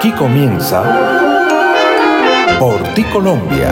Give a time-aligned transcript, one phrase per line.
[0.00, 0.82] Aquí comienza
[2.58, 3.70] Por ti Colombia.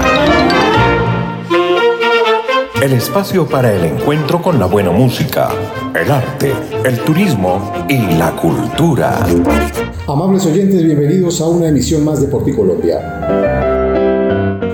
[2.82, 5.48] El espacio para el encuentro con la buena música,
[5.94, 6.52] el arte,
[6.84, 9.26] el turismo y la cultura.
[10.06, 12.98] Amables oyentes, bienvenidos a una emisión más de Por ti Colombia.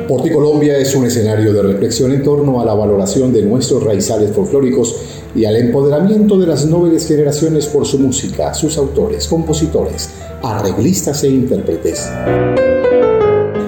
[0.08, 4.32] Porti Colombia es un escenario de reflexión en torno a la valoración de nuestros raizales
[4.32, 10.10] folclóricos y al empoderamiento de las nobles generaciones por su música, sus autores, compositores,
[10.42, 12.08] arreglistas e intérpretes.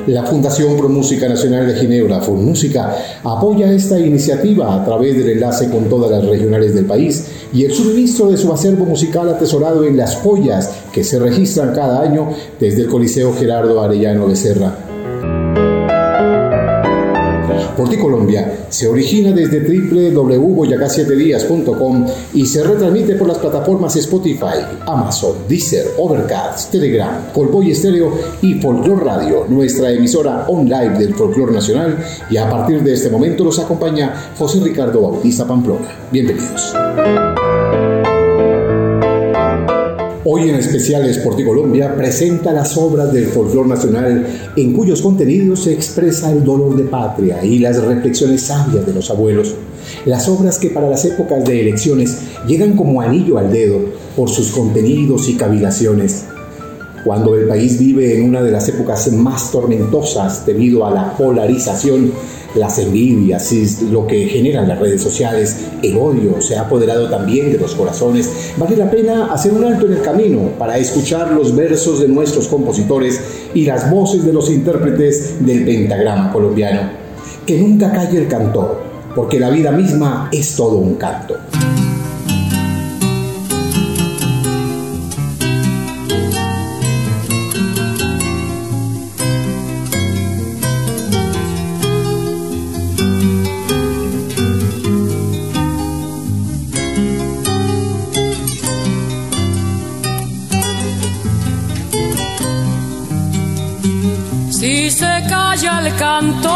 [0.06, 5.68] La Fundación Pro Música Nacional de Ginebra, FUNMúsica, apoya esta iniciativa a través del enlace
[5.68, 9.96] con todas las regionales del país y el suministro de su acervo musical atesorado en
[9.96, 12.28] las joyas que se registran cada año
[12.60, 14.85] desde el Coliseo Gerardo Arellano Becerra.
[17.86, 25.92] Porti Colombia se origina desde www.boyacá7días.com y se retransmite por las plataformas Spotify, Amazon, Deezer,
[25.96, 28.10] Overcast, Telegram, Colboy Estéreo
[28.42, 31.96] y Folklore Radio, nuestra emisora online del folclore nacional.
[32.28, 35.86] Y a partir de este momento los acompaña José Ricardo Bautista Pamplona.
[36.10, 36.74] Bienvenidos.
[40.28, 45.72] Hoy en especial Sporti Colombia presenta las obras del folclore nacional en cuyos contenidos se
[45.72, 49.54] expresa el dolor de patria y las reflexiones sabias de los abuelos.
[50.04, 53.78] Las obras que para las épocas de elecciones llegan como anillo al dedo
[54.16, 56.24] por sus contenidos y cavilaciones.
[57.06, 62.10] Cuando el país vive en una de las épocas más tormentosas debido a la polarización
[62.56, 67.52] las envidias y lo que generan las redes sociales, el odio se ha apoderado también
[67.52, 71.54] de los corazones, vale la pena hacer un alto en el camino para escuchar los
[71.54, 73.20] versos de nuestros compositores
[73.54, 76.90] y las voces de los intérpretes del pentagrama colombiano.
[77.46, 78.82] Que nunca calle el cantor,
[79.14, 81.36] porque la vida misma es todo un canto.
[105.98, 106.48] Cantor,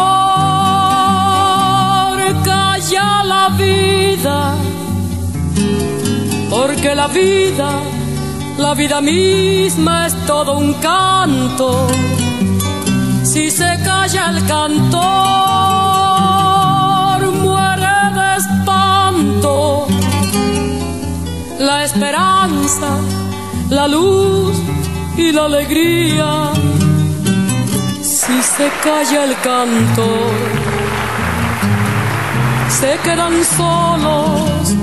[2.45, 4.55] calla la vida,
[6.51, 7.71] porque la vida,
[8.59, 11.89] la vida misma es todo un canto.
[13.23, 15.01] Si se calla el cantor,
[17.43, 19.87] muere de espanto.
[21.59, 22.91] La esperanza,
[23.69, 24.57] la luz
[25.17, 26.53] y la alegría
[28.31, 30.07] si se calla el canto,
[32.69, 34.75] se quedan solos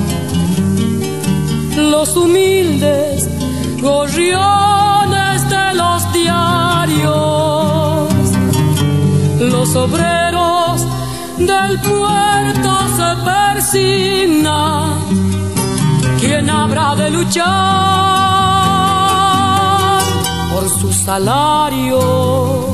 [1.93, 3.29] los humildes
[3.81, 7.09] gorriones de los diarios,
[9.39, 10.85] los obreros
[11.37, 14.97] del puerto se persignan.
[16.19, 17.45] ¿Quién habrá de luchar
[20.51, 22.67] por sus salarios?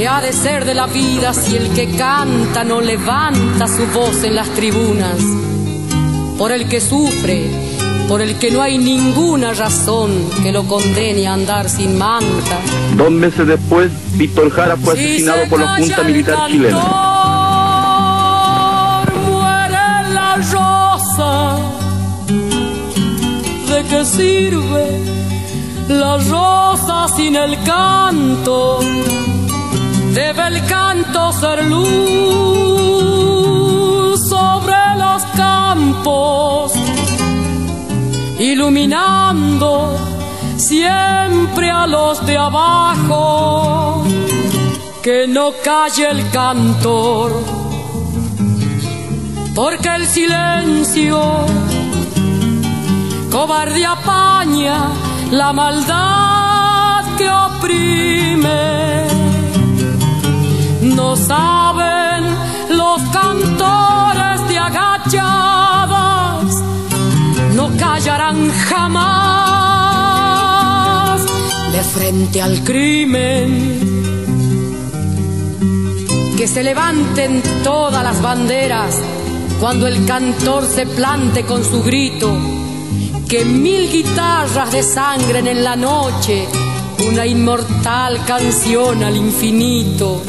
[0.00, 4.24] ¿Qué ha de ser de la vida si el que canta no levanta su voz
[4.24, 5.18] en las tribunas?
[6.38, 7.50] Por el que sufre,
[8.08, 10.10] por el que no hay ninguna razón
[10.42, 12.60] que lo condene a andar sin manta.
[12.96, 16.78] Dos meses después, Víctor Jara fue asesinado por la Junta Militar chilena.
[19.28, 21.58] Muere la rosa.
[23.68, 24.98] ¿De qué sirve
[25.90, 28.80] la rosa sin el canto?
[30.12, 33.00] Debe el canto ser luz
[34.28, 36.72] sobre los campos,
[38.38, 39.96] iluminando
[40.56, 44.04] siempre a los de abajo,
[45.02, 47.32] que no calle el cantor,
[49.54, 51.20] porque el silencio
[53.30, 54.88] cobarde apaña
[55.30, 59.09] la maldad que oprime
[60.94, 62.24] no saben
[62.70, 66.44] los cantores de agachadas,
[67.54, 69.20] no callarán jamás
[71.72, 73.78] de frente al crimen.
[76.36, 78.96] Que se levanten todas las banderas
[79.60, 82.34] cuando el cantor se plante con su grito.
[83.28, 86.48] Que mil guitarras desangren en la noche
[87.06, 90.22] una inmortal canción al infinito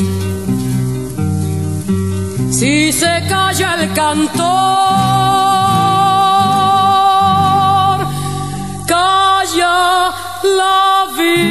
[2.61, 4.45] si se calla el cantor,
[8.85, 10.11] calla
[10.43, 11.49] la vida.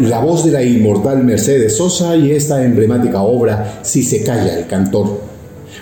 [0.00, 4.66] La voz de la inmortal Mercedes Sosa y esta emblemática obra Si se calla el
[4.66, 5.35] cantor.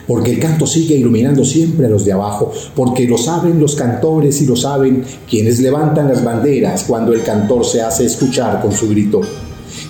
[0.06, 4.40] Porque el canto sigue iluminando siempre a los de abajo, porque lo saben los cantores
[4.42, 8.88] y lo saben quienes levantan las banderas cuando el cantor se hace escuchar con su
[8.88, 9.20] grito.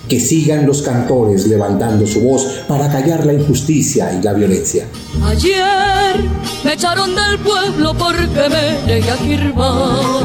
[0.09, 4.87] Que sigan los cantores levantando su voz para callar la injusticia y la violencia.
[5.23, 6.25] Ayer
[6.63, 10.25] me echaron del pueblo porque me negué a firmar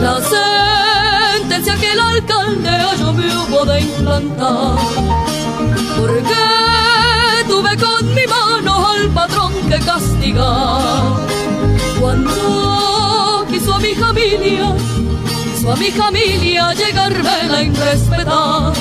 [0.00, 2.70] la sentencia que el alcalde
[3.00, 4.78] yo me hubo de implantar.
[5.98, 6.34] Porque
[7.48, 8.67] tuve con mi mano
[9.68, 11.16] que castigar.
[12.00, 14.74] Cuando quiso a mi familia
[15.70, 18.72] a mi familia llegarme a irrespetar.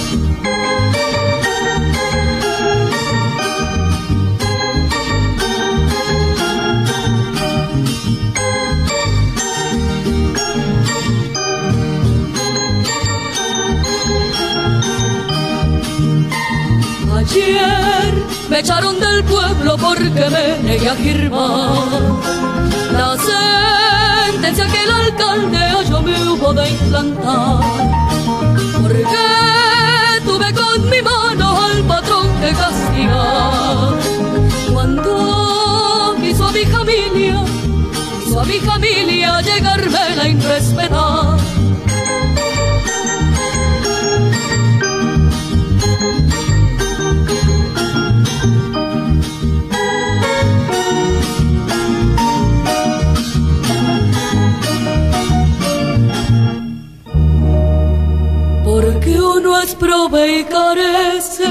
[17.17, 17.86] Ayer
[18.49, 21.69] me echaron del pueblo porque me negué a firmar
[22.93, 25.59] la sentencia que el alcalde
[25.89, 27.59] yo me hubo de implantar.
[28.81, 29.27] Porque
[30.25, 33.93] tuve con mi mano al patrón que castigar.
[34.73, 37.43] Cuando quiso a mi familia,
[38.23, 41.56] quiso a mi familia llegarme la irrespetar.
[59.87, 61.47] Prove y carece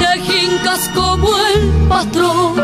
[0.00, 2.54] de jincas como el patrón,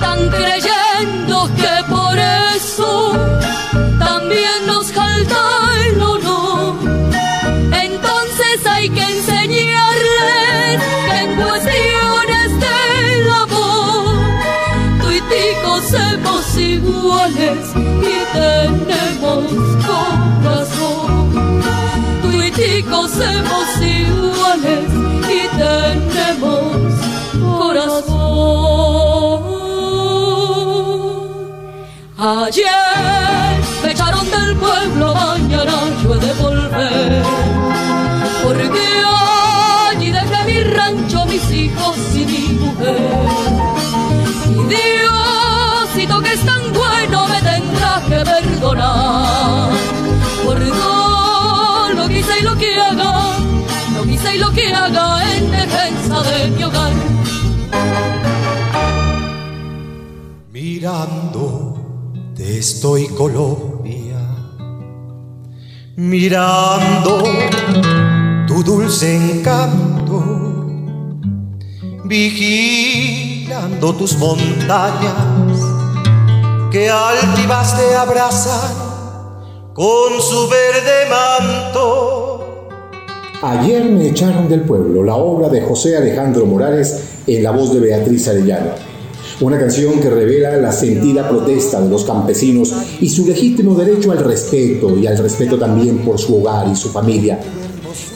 [0.00, 2.18] tan creyendo que por
[2.56, 3.12] eso
[4.00, 5.40] también nos falta
[5.86, 6.74] el honor.
[7.86, 14.16] Entonces hay que enseñarles que en cuestiones del amor,
[15.02, 19.72] tuiticos somos iguales y tenemos
[22.92, 24.90] somos iguales
[25.28, 26.92] y tenemos
[27.58, 28.22] corazón.
[32.18, 32.68] Ayer
[33.82, 35.72] me echaron del pueblo, mañana
[36.02, 37.22] yo he de volver.
[38.44, 38.84] Porque
[39.90, 43.10] allí dejé mi rancho, mis hijos y mi mujer.
[44.50, 49.71] Y Diosito que es tan bueno me tendrá que perdonar.
[56.22, 56.92] De mi hogar.
[60.50, 61.76] Mirando
[62.34, 64.18] te estoy Colombia,
[65.96, 67.22] mirando
[68.46, 70.22] tu dulce encanto,
[72.04, 75.58] vigilando tus montañas
[76.70, 78.74] que altivas te abrazan
[79.74, 82.21] con su verde manto
[83.42, 86.96] Ayer me echaron del pueblo, la obra de José Alejandro Morales
[87.26, 88.70] en la voz de Beatriz Arellano.
[89.40, 94.18] Una canción que revela la sentida protesta de los campesinos y su legítimo derecho al
[94.18, 97.40] respeto y al respeto también por su hogar y su familia.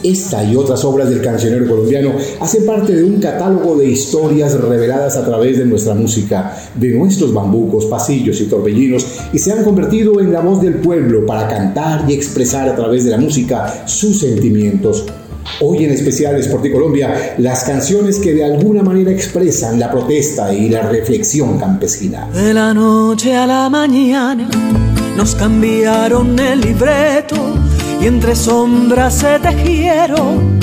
[0.03, 5.17] Esta y otras obras del cancionero colombiano hacen parte de un catálogo de historias reveladas
[5.17, 10.21] a través de nuestra música, de nuestros bambucos, pasillos y torbellinos, y se han convertido
[10.21, 14.21] en la voz del pueblo para cantar y expresar a través de la música sus
[14.21, 15.05] sentimientos.
[15.61, 20.53] Hoy en especiales por ti Colombia, las canciones que de alguna manera expresan la protesta
[20.53, 22.29] y la reflexión campesina.
[22.31, 24.49] De la noche a la mañana
[25.17, 27.37] nos cambiaron el libreto
[28.01, 30.61] y entre sombras se tejieron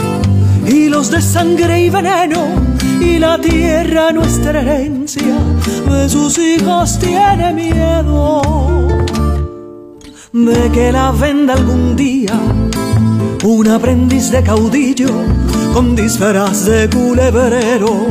[0.68, 2.46] hilos de sangre y veneno
[3.02, 5.36] y la tierra nuestra herencia
[5.90, 8.42] de sus hijos tiene miedo
[10.32, 12.40] de que la venda algún día
[13.44, 15.10] un aprendiz de caudillo
[15.74, 18.06] con disfraz de culebrero.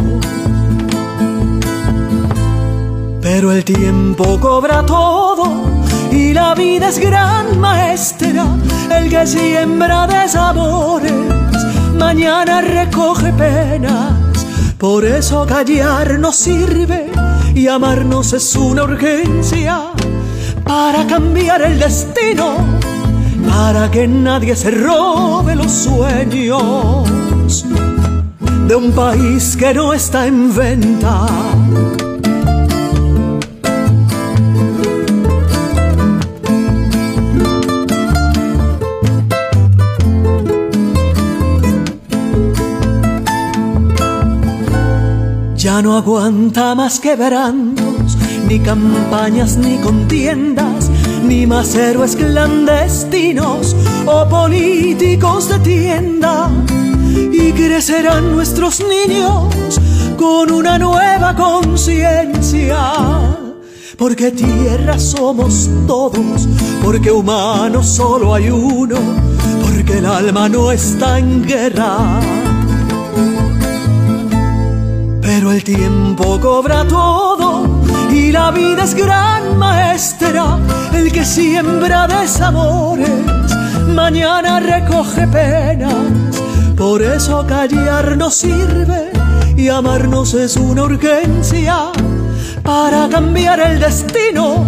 [3.22, 5.71] Pero el tiempo cobra todo
[6.12, 8.46] y la vida es gran maestra,
[8.90, 11.12] el que siembra de sabores,
[11.98, 14.12] mañana recoge penas.
[14.76, 17.10] Por eso callar no sirve
[17.54, 19.92] y amarnos es una urgencia
[20.64, 22.56] para cambiar el destino,
[23.48, 27.08] para que nadie se robe los sueños.
[28.68, 31.26] de un país que no está en venta.
[45.62, 50.90] Ya no aguanta más quebrantos, ni campañas ni contiendas,
[51.24, 56.50] ni más héroes clandestinos o políticos de tienda
[57.32, 59.80] y crecerán nuestros niños
[60.18, 62.82] con una nueva conciencia.
[63.96, 66.48] Porque tierra somos todos,
[66.82, 68.96] porque humanos solo hay uno,
[69.62, 72.20] porque el alma no está en guerra.
[75.52, 77.68] El tiempo cobra todo
[78.10, 80.58] y la vida es gran maestra,
[80.94, 83.10] el que siembra desamores,
[83.94, 86.32] mañana recoge penas
[86.82, 89.12] por eso callar no sirve
[89.56, 91.92] y amarnos es una urgencia
[92.64, 94.64] para cambiar el destino,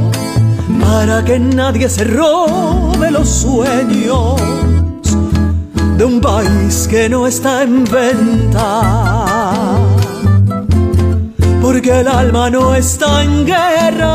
[0.80, 4.40] para que nadie se robe los sueños
[5.96, 9.33] de un país que no está en venta.
[11.64, 14.12] Porque el alma no está en guerra,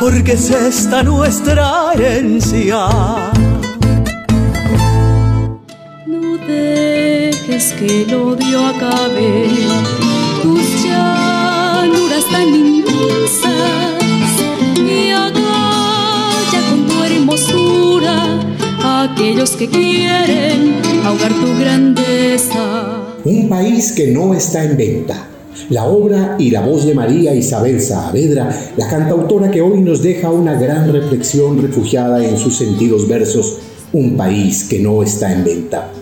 [0.00, 2.88] porque es esta nuestra herencia.
[7.78, 9.48] Que el odio acabe.
[10.42, 14.32] Tus llanuras tan inmensas
[14.76, 18.16] y agalla con tu hermosura.
[18.82, 23.09] A aquellos que quieren ahogar tu grandeza.
[23.30, 25.28] Un país que no está en venta.
[25.68, 30.32] La obra y la voz de María Isabel Saavedra, la cantautora que hoy nos deja
[30.32, 33.58] una gran reflexión refugiada en sus sentidos versos,
[33.92, 35.92] un país que no está en venta.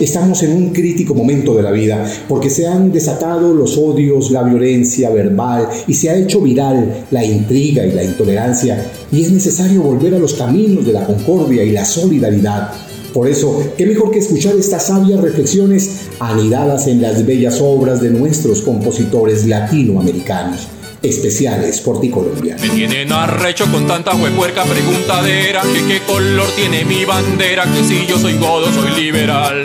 [0.00, 4.42] Estamos en un crítico momento de la vida porque se han desatado los odios, la
[4.42, 9.80] violencia verbal y se ha hecho viral la intriga y la intolerancia y es necesario
[9.80, 12.72] volver a los caminos de la concordia y la solidaridad.
[13.14, 18.10] Por eso, qué mejor que escuchar estas sabias reflexiones anidadas en las bellas obras de
[18.10, 20.68] nuestros compositores latinoamericanos
[21.02, 22.56] especiales por ti Colombia.
[22.60, 28.06] Me tienen arrecho con tanta huepuerca preguntadera que qué color tiene mi bandera, que si
[28.06, 29.64] yo soy godo soy liberal.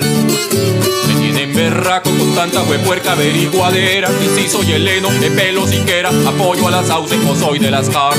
[1.08, 6.68] Me tienen berraco con tanta huepuerca averiguadera que si soy heleno de pelo siquiera apoyo
[6.68, 8.18] a las sauces o soy de las car.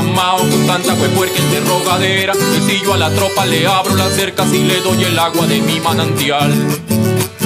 [0.00, 4.50] Mamao con tanta huepuerca interrogadera que si yo a la tropa le abro las cercas
[4.54, 6.54] y le doy el agua de mi manantial.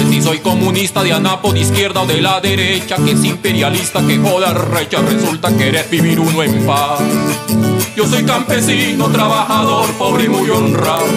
[0.09, 4.17] Si soy comunista de anapo de izquierda o de la derecha, que es imperialista, que
[4.17, 7.01] joda recha, resulta querer vivir uno en paz.
[7.97, 11.07] Yo soy campesino, trabajador, pobre y muy honrado.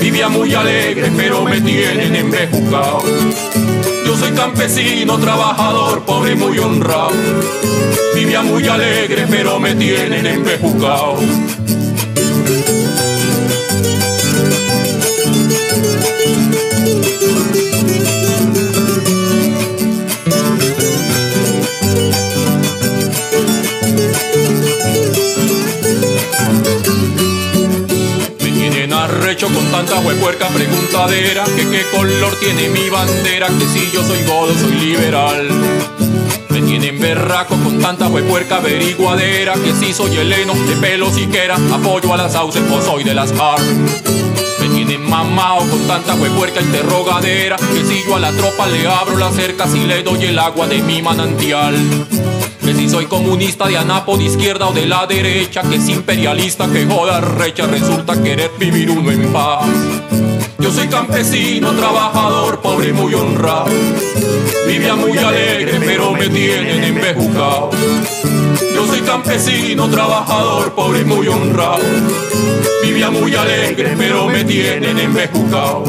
[0.00, 3.02] Vivía muy alegre, pero me tienen embejucado.
[4.08, 7.10] Yo soy campesino, trabajador, pobre y muy honrado.
[8.14, 10.24] Vivía muy alegre, pero me tienen
[29.46, 34.52] con tanta huepuerca preguntadera que qué color tiene mi bandera, que si yo soy godo
[34.54, 35.48] soy liberal.
[36.48, 42.12] Me tienen berraco con tanta huepuerca averiguadera que si soy heleno de pelo siquiera apoyo
[42.12, 43.60] a las sauces o soy de las car.
[44.60, 49.18] Me tienen mamao con tanta huepuerca interrogadera que si yo a la tropa le abro
[49.18, 51.76] las cercas y le doy el agua de mi manantial.
[52.68, 56.70] Que si soy comunista de anapo de izquierda o de la derecha, que es imperialista,
[56.70, 59.64] que joda recha, resulta querer vivir uno en paz.
[60.58, 63.70] Yo soy campesino, trabajador, pobre y muy honrado.
[64.66, 67.70] Vivía muy alegre, pero me tienen embejucado.
[68.74, 71.80] Yo soy campesino, trabajador, pobre y muy honrado.
[72.82, 75.84] Vivía muy alegre, pero me tienen embejucado.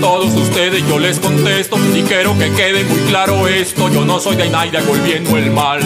[0.00, 4.34] Todos ustedes yo les contesto y quiero que quede muy claro esto, yo no soy
[4.34, 5.80] de nadie volviendo el mal.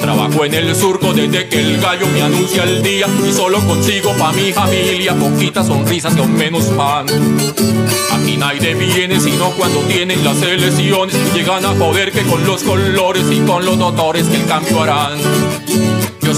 [0.00, 4.12] Trabajo en el surco desde que el gallo me anuncia el día y solo consigo
[4.18, 7.06] pa' mi familia poquitas sonrisas con menos pan.
[8.12, 13.24] Aquí nadie viene sino cuando tienen las elecciones, llegan a poder que con los colores
[13.30, 15.63] y con los doctores que el cambio harán.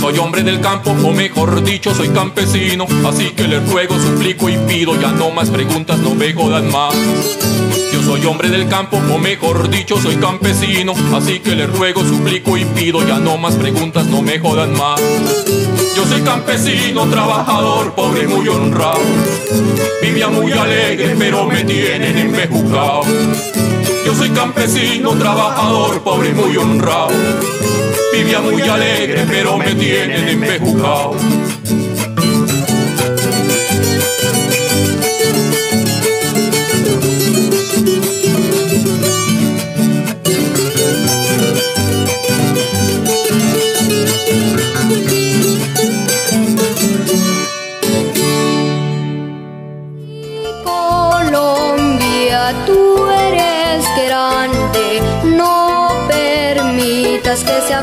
[0.01, 2.87] Soy hombre del campo, o mejor dicho, soy campesino.
[3.07, 6.95] Así que les ruego, suplico y pido, ya no más preguntas, no me jodan más.
[7.93, 10.93] Yo soy hombre del campo, o mejor dicho, soy campesino.
[11.15, 15.01] Así que les ruego, suplico y pido, ya no más preguntas, no me jodan más.
[15.97, 19.01] Yo soy campesino, trabajador, pobre, muy honrado.
[20.03, 23.03] Vivía muy alegre, pero me tienen embejucado.
[24.05, 27.09] Yo soy campesino, trabajador, pobre, muy honrado
[28.17, 31.17] vivía muy alegre, pero me tienen embejucado.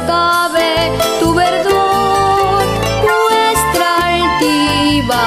[0.03, 2.63] Acabe tu verdor,
[3.09, 5.23] nuestra altiva,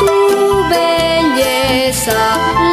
[0.00, 2.20] tu belleza,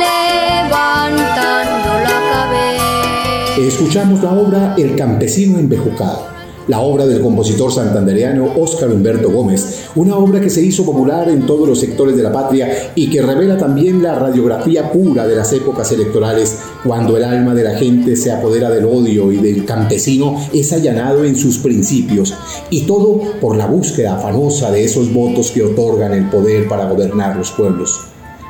[0.03, 3.57] levantando la cabeza.
[3.57, 6.34] Escuchamos la obra El campesino embejucado
[6.67, 11.45] la obra del compositor santandereano Óscar Humberto Gómez, una obra que se hizo popular en
[11.45, 15.53] todos los sectores de la patria y que revela también la radiografía pura de las
[15.53, 20.35] épocas electorales, cuando el alma de la gente se apodera del odio y del campesino
[20.53, 22.33] es allanado en sus principios,
[22.69, 27.35] y todo por la búsqueda afanosa de esos votos que otorgan el poder para gobernar
[27.35, 27.99] los pueblos.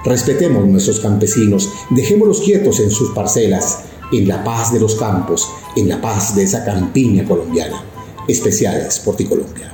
[0.06, 3.80] Respetemos nuestros campesinos, dejémoslos quietos en sus parcelas,
[4.14, 7.95] en la paz de los campos, en la paz de esa campiña colombiana
[8.28, 9.72] especiales por ti Colombia.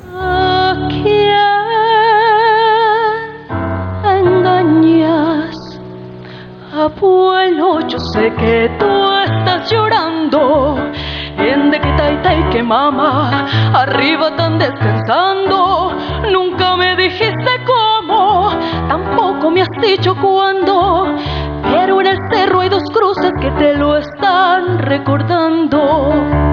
[4.04, 5.58] ¿A engañas?
[6.74, 10.78] Abuelo, yo sé que tú estás llorando.
[11.38, 15.94] En de que taita y que mamá, arriba están descansando.
[16.32, 18.52] Nunca me dijiste cómo,
[18.88, 21.16] tampoco me has dicho cuándo.
[21.72, 26.51] Pero en el cerro hay dos cruces que te lo están recordando.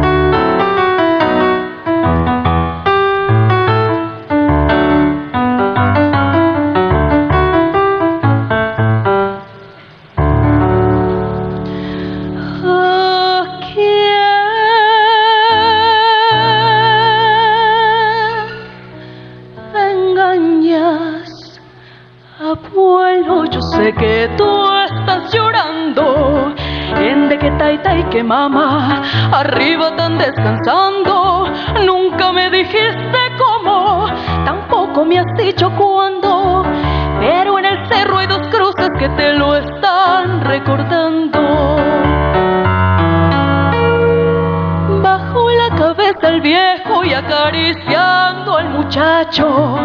[48.98, 49.78] Muchacho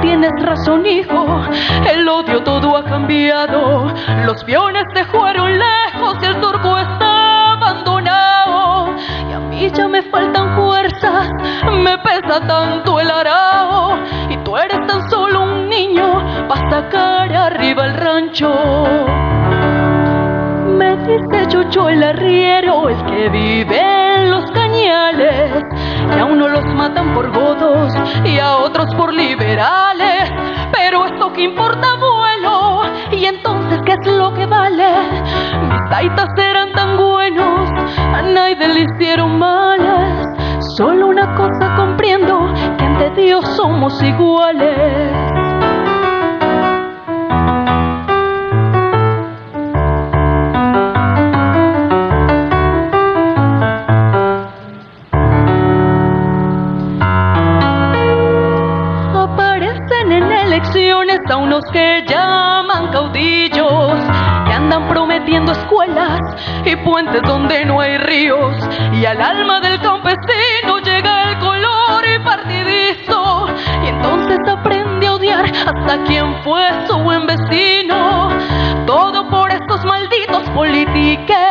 [0.00, 1.42] tienes razón, hijo.
[1.90, 3.86] El odio todo ha cambiado.
[4.24, 8.94] Los peones te fueron lejos y el turco está abandonado.
[9.30, 11.28] Y a mí ya me faltan fuerzas,
[11.82, 13.98] me pesa tanto el arao.
[14.30, 18.52] Y tú eres tan solo un niño para sacar arriba el rancho.
[20.66, 24.03] Me dice Chucho el arriero, el que vive
[26.12, 27.92] que a uno los matan por godos
[28.24, 30.30] y a otros por liberales.
[30.72, 34.90] Pero esto que importa, abuelo, y entonces, ¿qué es lo que vale?
[35.68, 40.26] Mis taitas eran tan buenos, a nadie le hicieron males.
[40.76, 45.43] Solo una cosa comprendo, que ante Dios somos iguales.
[66.64, 68.54] Y puentes donde no hay ríos,
[68.92, 73.46] y al alma del campesino llega el color y partidizo,
[73.84, 78.30] y entonces aprende a odiar hasta quien fue su buen vecino,
[78.86, 81.43] todo por estos malditos politiqueros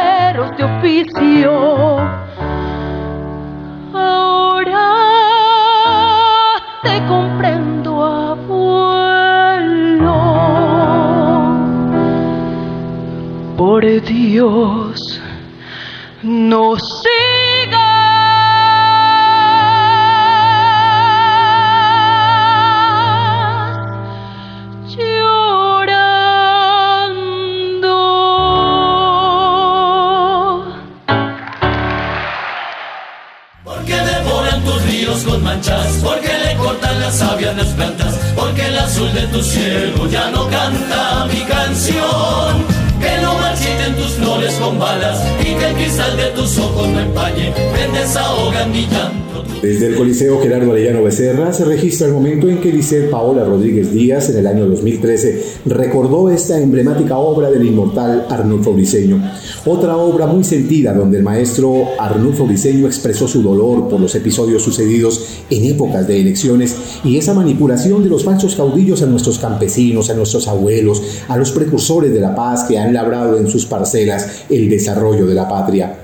[51.93, 56.59] Registra el momento en que Licet Paola Rodríguez Díaz, en el año 2013, recordó esta
[56.59, 59.21] emblemática obra del inmortal Arnulfo Briceño.
[59.63, 64.63] Otra obra muy sentida donde el maestro Arnulfo Briceño expresó su dolor por los episodios
[64.63, 70.09] sucedidos en épocas de elecciones y esa manipulación de los falsos caudillos a nuestros campesinos,
[70.09, 74.45] a nuestros abuelos, a los precursores de la paz que han labrado en sus parcelas
[74.49, 76.02] el desarrollo de la patria.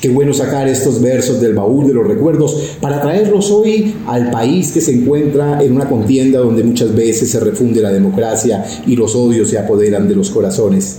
[0.00, 4.72] Qué bueno sacar estos versos del baúl de los recuerdos para traerlos hoy al país
[4.72, 9.14] que se encuentra en una contienda donde muchas veces se refunde la democracia y los
[9.14, 10.98] odios se apoderan de los corazones.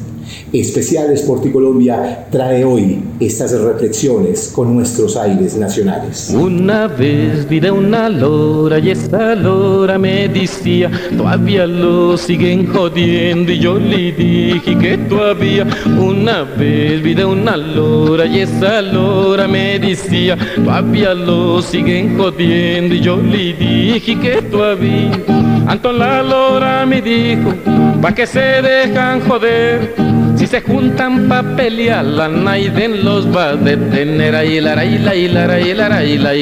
[0.51, 6.33] Especiales Colombia trae hoy estas reflexiones con nuestros aires nacionales.
[6.35, 13.51] Una vez vi de una lora y esa lora me decía, todavía lo siguen jodiendo
[13.51, 15.65] y yo le dije que todavía.
[15.99, 22.95] Una vez vi de una lora y esa lora me decía, todavía lo siguen jodiendo
[22.95, 25.11] y yo le dije que todavía.
[25.67, 27.53] Anton la lora me dijo,
[28.01, 30.22] pa' que se dejan joder
[30.53, 34.35] se juntan pa' pelear, la Naiden los va a detener.
[34.35, 36.33] Ahí la la la la la la la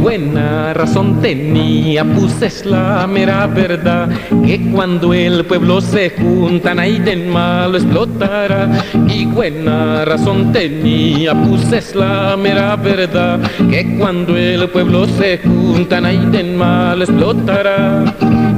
[0.06, 4.08] buena razón tenía, pues es la mera verdad,
[4.46, 8.70] que cuando el pueblo se junta, Naiden malo explotará.
[9.10, 16.00] Y buena razón tenía, pues es la mera verdad, que cuando el pueblo se junta,
[16.00, 18.04] Naiden malo explotará.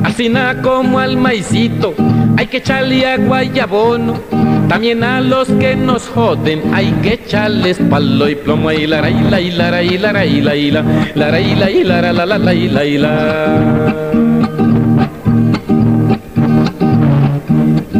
[0.04, 1.94] Así nada como al maicito,
[2.36, 7.80] hay que echarle agua y abono también a los que nos joden hay que echarles
[7.90, 10.84] palo y plomo y la y la y la y la y la y la
[11.16, 14.17] y la y la y la y la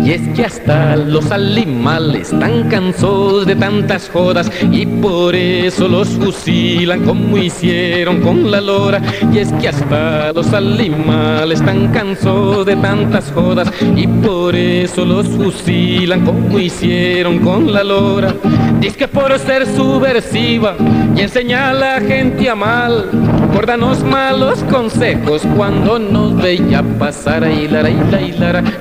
[0.08, 6.08] Y es que hasta los animales están cansados de tantas jodas y por eso los
[6.08, 9.02] fusilan como hicieron con la lora.
[9.34, 15.28] Y es que hasta los animales están cansados de tantas jodas y por eso los
[15.28, 18.34] fusilan como hicieron con la lora.
[18.80, 20.76] Dice que por ser subversiva
[21.16, 23.10] y enseñar a la gente a mal,
[23.54, 27.44] por darnos malos consejos cuando nos veía pasar.
[27.44, 28.22] Ahí la la la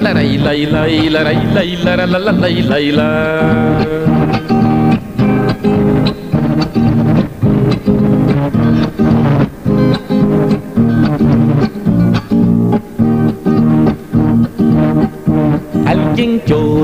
[0.00, 1.32] la la la la la
[1.96, 4.25] la la la la la la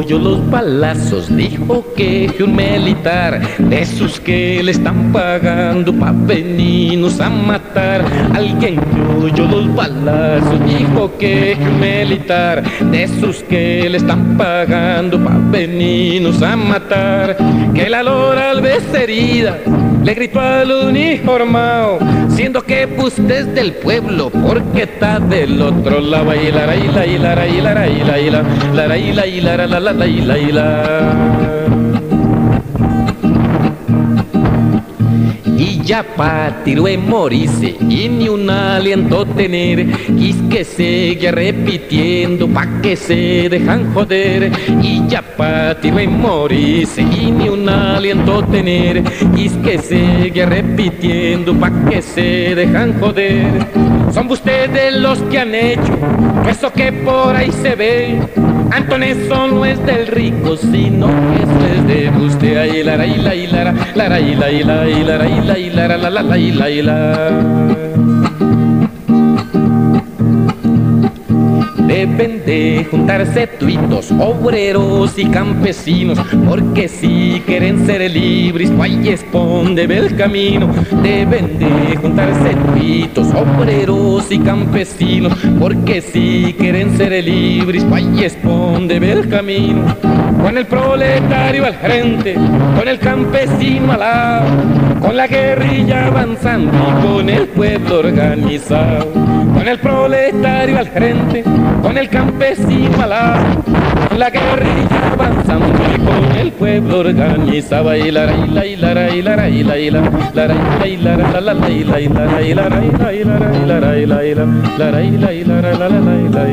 [0.04, 7.20] oyó los balazos dijo que un militar de esos que le están pagando pa' venirnos
[7.20, 8.04] a matar.
[8.34, 15.22] Alguien que oyó los balazos dijo que un militar de esos que le están pagando
[15.22, 17.36] pa' venirnos a matar.
[17.72, 19.58] Que la lora al vez herida
[20.04, 26.34] le gritó al uniformado, siendo que pues desde el pueblo, porque está del otro lado.
[26.34, 26.76] Y la la
[29.56, 29.91] la la la
[35.92, 39.81] ya pa' tiro en morirse y ni un aliento tener.
[40.09, 44.50] Y que sigue repitiendo pa' que se dejan joder.
[44.83, 49.02] Y ya pa' tiro en morirse y ni un aliento tener.
[49.37, 55.98] Y que sigue repitiendo pa' que se dejan joder son ustedes los que han hecho
[56.48, 58.20] eso que por ahí se ve.
[58.70, 62.57] Antón, eso no es del rico, sino eso es de usted.
[62.57, 64.48] Ay, la, y la, y la, y y la,
[65.59, 68.12] y la, la, la, y la, y la.
[72.02, 80.16] Deben de juntarse tuitos, obreros y campesinos, porque si quieren ser libres, guay esponde el
[80.16, 80.68] camino.
[81.00, 89.28] Deben de juntarse tuitos, obreros y campesinos, porque si quieren ser libres, guay esponde el
[89.28, 89.96] camino.
[90.42, 94.46] Con el proletario al frente, con el campesino al lado,
[95.00, 101.44] con la guerrilla avanzando y con el pueblo organizado con el proletario al frente,
[101.83, 103.62] con el campesino al lado,
[104.09, 109.09] con la guerrilla avanzando y con el pueblo organizaba y la y la y la
[109.09, 110.01] y la y la y la
[110.35, 113.44] la y la la la y la y la y la y la y la
[113.55, 115.46] y la y la y la y
[116.29, 116.51] la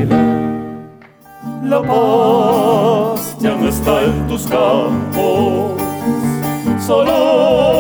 [1.64, 5.82] la paz ya no está en tus campos,
[6.86, 7.79] solo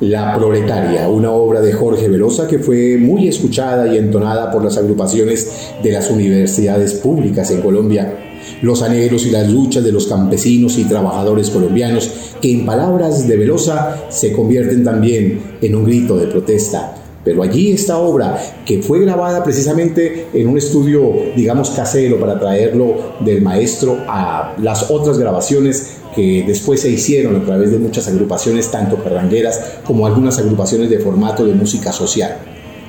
[0.00, 4.76] La Proletaria, una obra de Jorge Velosa que fue muy escuchada y entonada por las
[4.76, 8.18] agrupaciones de las universidades públicas en Colombia
[8.60, 13.36] los anhelos y las luchas de los campesinos y trabajadores colombianos, que en palabras de
[13.36, 17.03] Velosa se convierten también en un grito de protesta.
[17.24, 23.14] Pero allí esta obra, que fue grabada precisamente en un estudio, digamos, casero para traerlo
[23.20, 28.70] del maestro a las otras grabaciones que después se hicieron a través de muchas agrupaciones,
[28.70, 32.36] tanto carrangueras como algunas agrupaciones de formato de música social.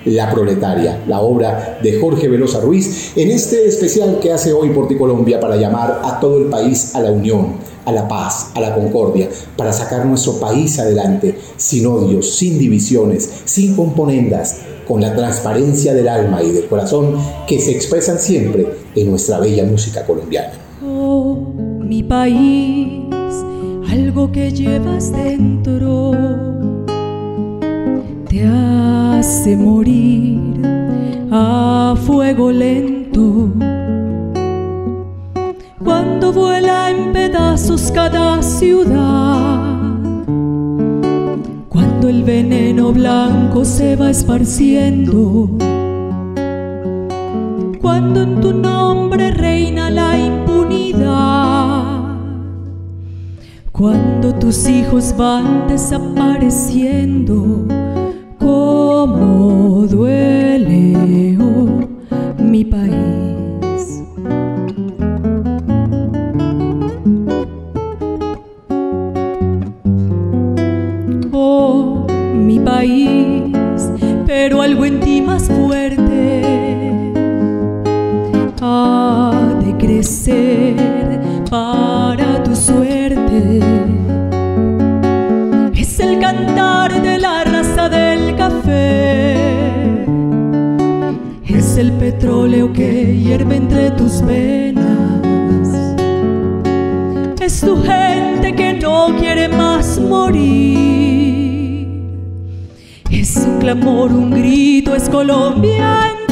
[0.05, 4.87] La Proletaria, la obra de Jorge Velosa Ruiz, en este especial que hace hoy por
[4.87, 8.59] ti Colombia para llamar a todo el país a la unión, a la paz, a
[8.59, 15.15] la concordia, para sacar nuestro país adelante, sin odios, sin divisiones, sin componendas, con la
[15.15, 17.15] transparencia del alma y del corazón
[17.47, 20.53] que se expresan siempre en nuestra bella música colombiana.
[20.85, 21.35] Oh,
[21.81, 23.03] mi país,
[23.89, 26.11] algo que llevas dentro
[28.29, 30.61] te hace morir
[31.31, 33.49] a fuego lento.
[35.85, 39.85] Cuando vuela en pedazos cada ciudad,
[41.69, 45.51] cuando el veneno blanco se va esparciendo,
[47.81, 51.83] cuando en tu nombre reina la impunidad,
[53.71, 57.67] cuando tus hijos van desapareciendo.
[58.39, 61.87] Cómo duele oh,
[62.43, 63.24] mi país.
[81.49, 83.59] Para tu suerte.
[85.73, 87.45] Es el cantar de la
[87.89, 89.35] del café.
[91.47, 95.95] Es el petróleo que hierve entre tus venas.
[97.39, 101.87] Es tu gente que no quiere más morir.
[103.09, 106.24] Es un clamor, un grito, es Colombia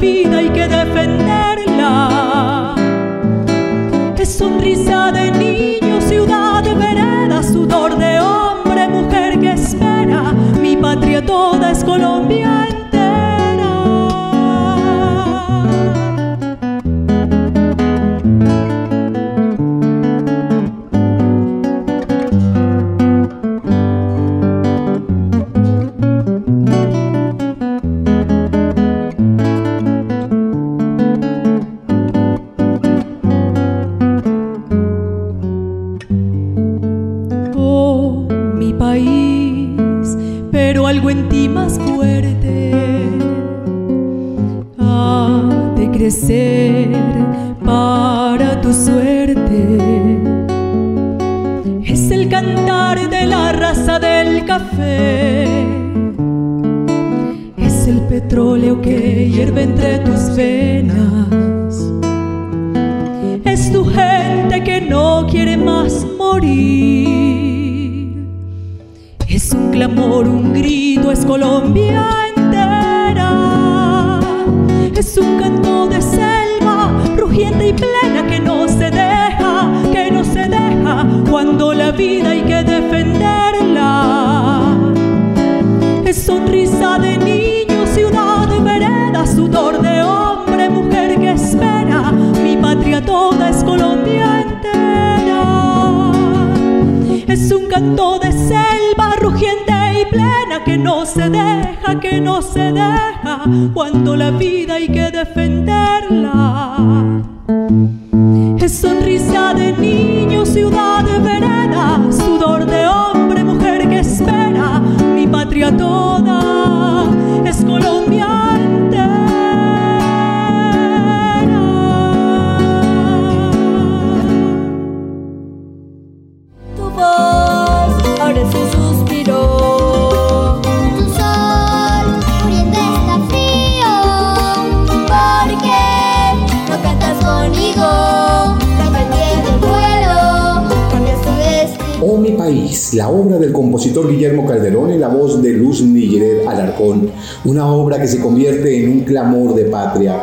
[0.00, 1.50] vida hay que defender
[4.40, 5.29] sonrisa de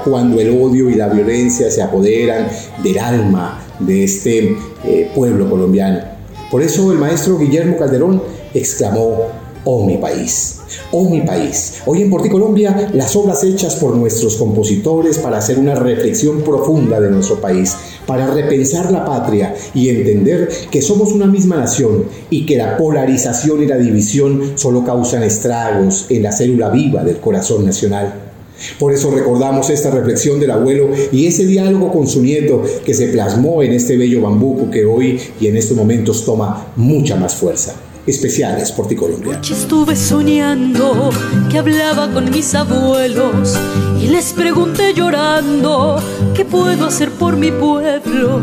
[0.04, 2.48] cuando el odio y la violencia se apoderan
[2.84, 4.56] del alma de este
[4.86, 6.00] eh, pueblo colombiano.
[6.50, 8.22] Por eso el maestro Guillermo Calderón
[8.54, 9.28] exclamó,
[9.66, 10.60] oh mi país.
[10.92, 11.82] Oh mi país.
[11.86, 17.02] Hoy en Porti Colombia, las obras hechas por nuestros compositores para hacer una reflexión profunda
[17.02, 22.46] de nuestro país, para repensar la patria y entender que somos una misma nación y
[22.46, 27.66] que la polarización y la división solo causan estragos en la célula viva del corazón
[27.66, 28.27] nacional.
[28.80, 33.08] Por eso recordamos esta reflexión del abuelo y ese diálogo con su nieto que se
[33.08, 37.76] plasmó en este bello bambuco que hoy y en estos momentos toma mucha más fuerza
[38.08, 39.40] especiales por ti Colombia.
[39.44, 41.10] Estuve soñando
[41.52, 43.58] que hablaba con mis abuelos
[44.02, 45.98] y les pregunté llorando
[46.34, 48.40] qué puedo hacer por mi pueblo.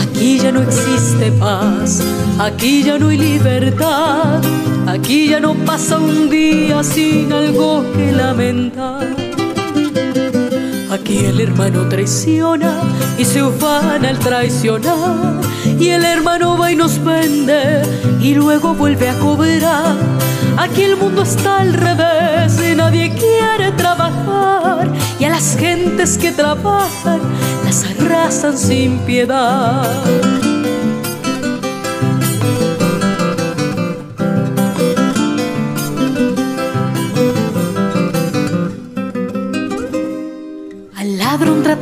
[0.00, 2.00] Aquí ya no existe paz,
[2.38, 4.40] aquí ya no hay libertad,
[4.86, 9.27] aquí ya no pasa un día sin algo que lamentar.
[11.00, 12.80] Aquí el hermano traiciona
[13.18, 15.40] y se ufana al traicionar.
[15.78, 17.82] Y el hermano va y nos vende
[18.20, 19.96] y luego vuelve a cobrar.
[20.56, 24.92] Aquí el mundo está al revés y nadie quiere trabajar.
[25.18, 27.20] Y a las gentes que trabajan
[27.64, 30.57] las arrasan sin piedad.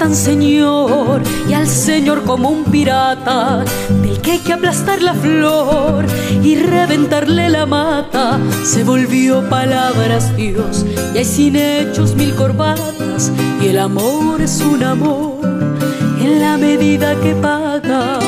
[0.07, 3.65] Tratan señor y al señor como un pirata
[4.03, 6.07] del que hay que aplastar la flor
[6.43, 8.39] y reventarle la mata.
[8.65, 14.85] Se volvió palabras Dios y hay sin hechos mil corbatas y el amor es un
[14.85, 15.41] amor
[16.21, 18.19] en la medida que paga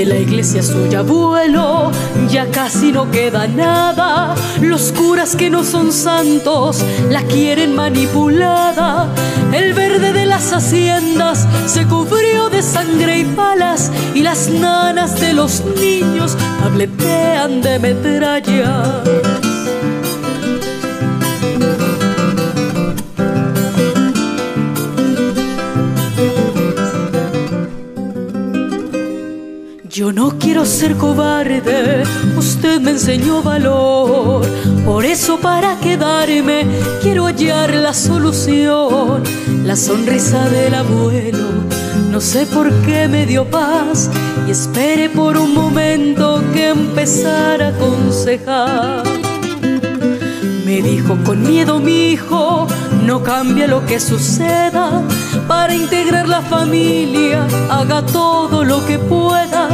[0.00, 1.90] de la iglesia suya abuelo
[2.30, 4.34] ya casi no queda nada.
[4.62, 9.08] Los curas que no son santos la quieren manipulada.
[9.52, 15.34] El verde de las haciendas se cubrió de sangre y palas y las nanas de
[15.34, 19.02] los niños tabletean de metralla.
[30.14, 32.02] No quiero ser cobarde,
[32.36, 34.44] usted me enseñó valor.
[34.84, 36.66] Por eso para quedarme
[37.00, 39.22] quiero hallar la solución.
[39.64, 41.46] La sonrisa del abuelo,
[42.10, 44.10] no sé por qué me dio paz.
[44.48, 49.04] Y esperé por un momento que empezara a aconsejar.
[50.64, 52.66] Me dijo con miedo mi hijo,
[53.04, 55.02] no cambia lo que suceda.
[55.46, 59.68] Para integrar la familia, haga todo lo que pueda.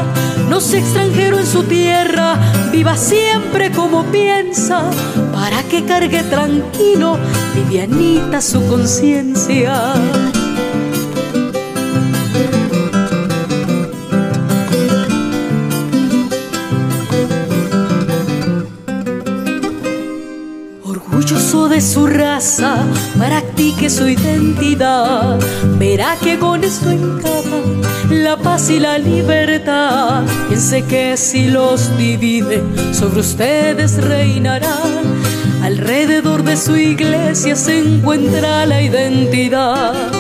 [0.57, 2.40] Extranjero en su tierra,
[2.73, 4.90] viva siempre como piensa.
[5.31, 7.19] Para que cargue tranquilo,
[7.55, 9.92] livianita su conciencia.
[21.69, 22.85] de su raza,
[23.19, 25.38] practique su identidad.
[25.79, 27.46] Verá que con esto encaba
[28.22, 30.24] la paz y la libertad.
[30.48, 35.05] Piense que si los divide, sobre ustedes reinarán.
[35.62, 40.15] Alrededor de su iglesia se encuentra la identidad.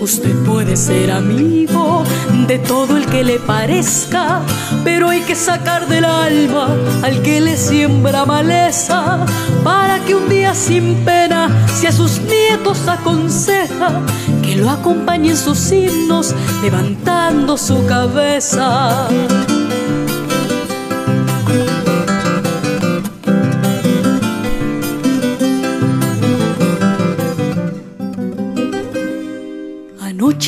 [0.00, 2.04] Usted puede ser amigo
[2.46, 4.40] de todo el que le parezca,
[4.82, 9.26] pero hay que sacar del alma al que le siembra maleza,
[9.62, 14.00] para que un día sin pena, si a sus nietos aconseja,
[14.42, 19.06] que lo acompañen sus himnos levantando su cabeza.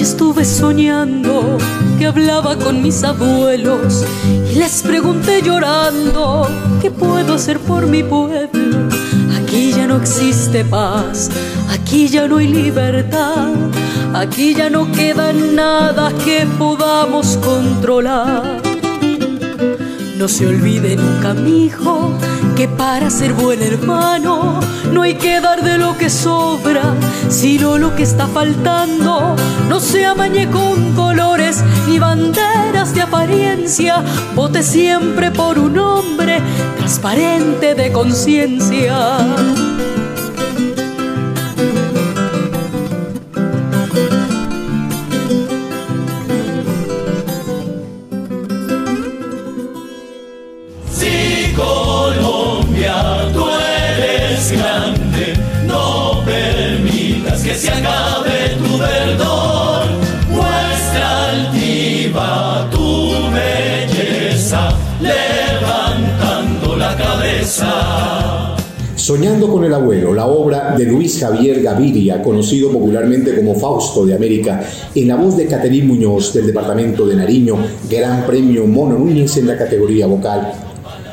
[0.00, 1.58] Estuve soñando
[1.98, 4.04] que hablaba con mis abuelos
[4.50, 6.48] y les pregunté llorando
[6.80, 8.88] qué puedo hacer por mi pueblo.
[9.36, 11.30] Aquí ya no existe paz,
[11.68, 13.52] aquí ya no hay libertad,
[14.14, 18.62] aquí ya no queda nada que podamos controlar.
[20.16, 22.12] No se olvide nunca, mi hijo,
[22.56, 24.60] que para ser buen hermano
[24.92, 26.94] no hay que dar de lo que sobra,
[27.28, 29.34] sino lo que está faltando.
[29.68, 34.02] No se amañe con colores ni banderas de apariencia,
[34.34, 36.40] vote siempre por un hombre
[36.76, 39.71] transparente de conciencia.
[69.40, 74.62] Con el abuelo, la obra de Luis Javier Gaviria, conocido popularmente como Fausto de América,
[74.94, 77.56] en la voz de Caterín Muñoz del departamento de Nariño,
[77.90, 80.71] Gran Premio Mono Núñez en la categoría vocal.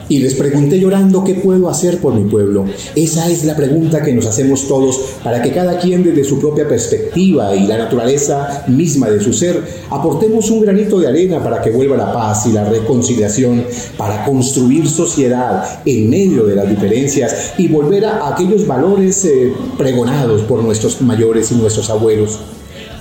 [0.09, 2.65] Y les pregunté llorando qué puedo hacer por mi pueblo.
[2.95, 6.67] Esa es la pregunta que nos hacemos todos para que cada quien desde su propia
[6.67, 11.71] perspectiva y la naturaleza misma de su ser aportemos un granito de arena para que
[11.71, 13.63] vuelva la paz y la reconciliación,
[13.97, 20.41] para construir sociedad en medio de las diferencias y volver a aquellos valores eh, pregonados
[20.43, 22.39] por nuestros mayores y nuestros abuelos.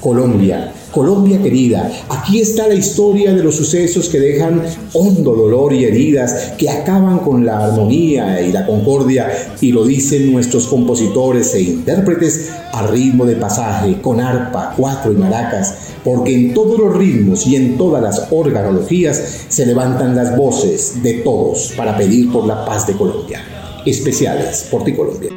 [0.00, 5.84] Colombia, Colombia querida, aquí está la historia de los sucesos que dejan hondo dolor y
[5.84, 9.28] heridas, que acaban con la armonía y la concordia,
[9.60, 15.16] y lo dicen nuestros compositores e intérpretes a ritmo de pasaje, con arpa, cuatro y
[15.16, 15.74] maracas,
[16.04, 21.14] porque en todos los ritmos y en todas las organologías se levantan las voces de
[21.14, 23.42] todos para pedir por la paz de Colombia.
[23.84, 25.30] Especiales por ti Colombia.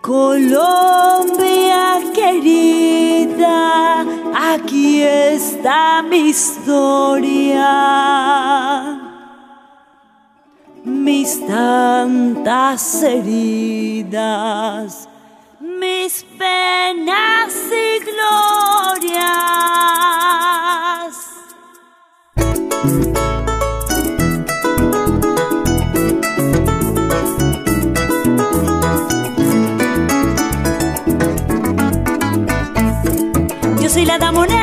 [0.00, 1.49] Colombia
[4.54, 7.68] aquí está mi historia,
[10.84, 14.28] mis tantas heridas,
[15.60, 19.30] mis penas y glorias.
[34.00, 34.59] Soy la dama honesta,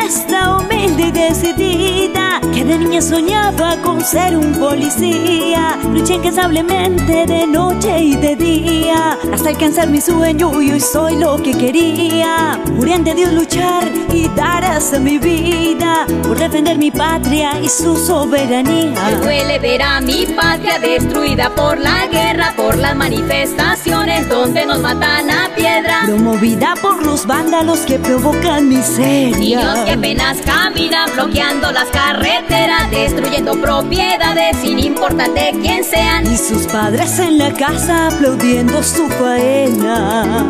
[2.98, 5.78] niña soñaba con ser un policía.
[5.94, 11.38] Luché incansablemente de noche y de día Hasta alcanzar mi sueño y hoy soy lo
[11.38, 12.60] que quería.
[12.76, 13.84] Juré ante Dios luchar
[14.14, 19.00] y dar hasta mi vida Por defender mi patria y su soberanía.
[19.10, 24.80] Me duele ver a mi patria destruida por la guerra Por las manifestaciones donde nos
[24.80, 26.02] matan a piedra.
[26.06, 29.38] Promovida por los vándalos que provocan miseria.
[29.38, 36.26] Niños que apenas caminan bloqueando las carreteras, destruyendo propiedades sin importar de quién sean.
[36.32, 40.50] Y sus padres en la casa aplaudiendo su faena.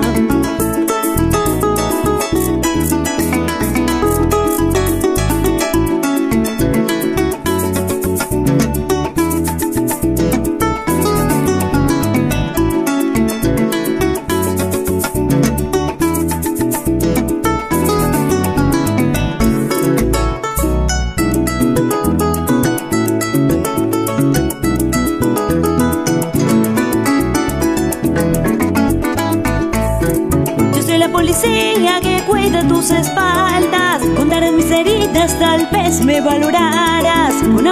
[36.05, 36.86] Me valorarás.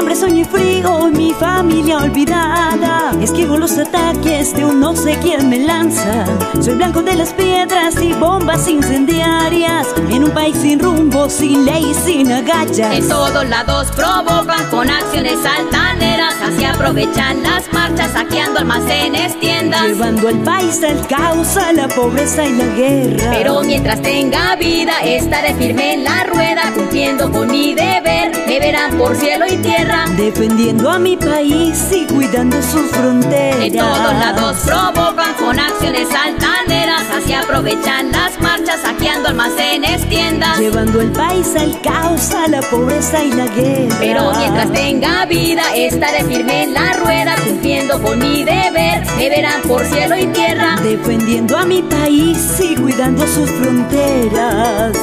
[0.06, 3.12] Hambre, sueño y frío, mi familia olvidada.
[3.20, 6.26] Esquivo los ataques de un no sé quién me lanza.
[6.62, 9.88] Soy blanco de las piedras y bombas incendiarias.
[10.12, 12.94] En un país sin rumbo, sin ley, sin agallas.
[12.94, 16.36] En todos lados provocan con acciones altaneras.
[16.44, 19.88] Así aprovechan las marchas, saqueando almacenes, tiendas.
[19.88, 23.32] Llevando al país al caos, a la pobreza y la guerra.
[23.32, 28.34] Pero mientras tenga vida, estaré firme en la rueda, cumpliendo con mi deber.
[28.46, 33.60] Me verán por cielo y tierra, defendiendo a mi país y cuidando sus fronteras.
[33.60, 40.60] En todos lados provocan con acciones altaneras, así aprovechan las marchas, saqueando almacenes, tiendas.
[40.60, 43.96] Llevando el país al caos, a la pobreza y la guerra.
[44.00, 49.04] Pero mientras tenga vida, estaré firme en la rueda, cumpliendo con mi deber.
[49.18, 54.98] Me verán por cielo y tierra, defendiendo a mi país y cuidando sus fronteras.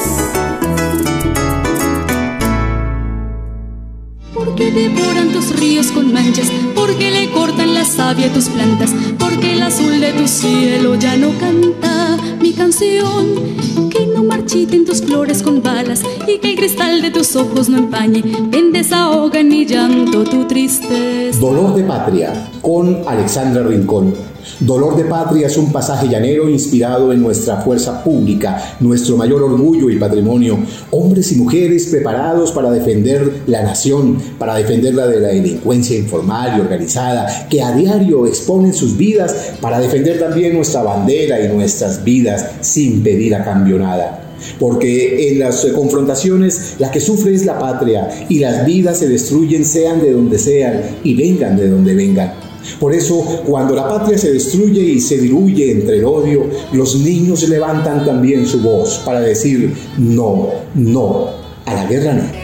[4.63, 6.47] Porque devoran tus ríos con manchas,
[6.77, 11.37] porque le cortan la savia tus plantas, porque el azul de tu cielo ya no
[11.37, 13.27] canta mi canción.
[13.91, 17.79] Que no marchiten tus flores con balas y que el cristal de tus ojos no
[17.79, 21.41] empañe, en desahoga en mi llanto tu tristeza.
[21.41, 24.15] Dolor de Patria con Alexandra Rincón.
[24.61, 29.91] Dolor de Patria es un pasaje llanero inspirado en nuestra fuerza pública, nuestro mayor orgullo
[29.91, 30.59] y patrimonio.
[30.91, 36.61] Hombres y mujeres preparados para defender la nación, para defenderla de la delincuencia informal y
[36.61, 42.47] organizada, que a diario exponen sus vidas para defender también nuestra bandera y nuestras vidas
[42.61, 44.19] sin pedir a cambio nada
[44.59, 49.65] porque en las confrontaciones la que sufre es la patria y las vidas se destruyen
[49.65, 52.52] sean de donde sean y vengan de donde vengan.
[52.79, 57.49] Por eso, cuando la patria se destruye y se diluye entre el odio, los niños
[57.49, 61.29] levantan también su voz para decir no, no,
[61.67, 62.42] a la guerra no.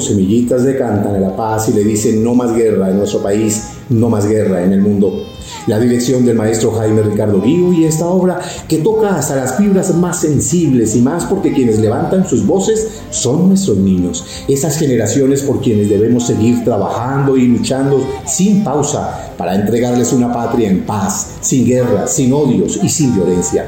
[0.00, 3.62] Semillitas de Cantan a la paz y le dicen no más guerra en nuestro país,
[3.90, 5.24] no más guerra en el mundo.
[5.66, 9.94] La dirección del maestro Jaime Ricardo Guido y esta obra que toca hasta las fibras
[9.94, 15.60] más sensibles y más porque quienes levantan sus voces son nuestros niños, esas generaciones por
[15.60, 21.66] quienes debemos seguir trabajando y luchando sin pausa para entregarles una patria en paz, sin
[21.66, 23.66] guerra, sin odios y sin violencia.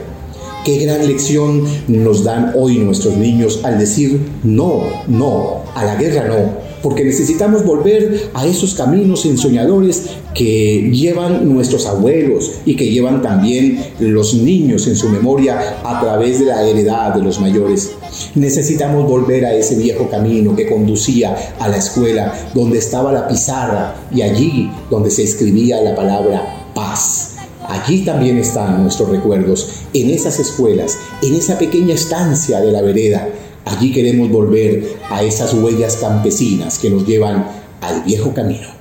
[0.68, 6.28] Qué gran lección nos dan hoy nuestros niños al decir no, no, a la guerra
[6.28, 6.58] no.
[6.82, 10.02] Porque necesitamos volver a esos caminos ensoñadores
[10.34, 16.38] que llevan nuestros abuelos y que llevan también los niños en su memoria a través
[16.38, 17.92] de la heredad de los mayores.
[18.34, 23.94] Necesitamos volver a ese viejo camino que conducía a la escuela, donde estaba la pizarra
[24.14, 27.36] y allí donde se escribía la palabra paz.
[27.68, 33.28] Allí también están nuestros recuerdos en esas escuelas, en esa pequeña estancia de la vereda.
[33.64, 37.46] Allí queremos volver a esas huellas campesinas que nos llevan
[37.80, 38.77] al viejo camino.